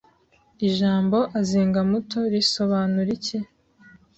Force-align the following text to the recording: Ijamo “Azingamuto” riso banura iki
Ijamo 0.67 1.19
“Azingamuto” 1.39 2.17
riso 2.31 2.61
banura 2.71 3.09
iki 3.17 3.37